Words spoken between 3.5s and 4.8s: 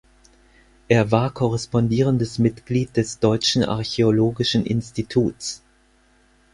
Archäologischen